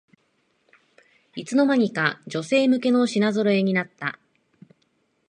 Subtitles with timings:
[1.35, 4.17] いつの間にか女性向けの品ぞろえになった